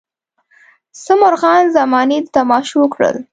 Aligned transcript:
څه 1.03 1.13
مرغان 1.21 1.63
زمانې 1.77 2.17
د 2.23 2.27
تماشو 2.37 2.81
کړل. 2.93 3.15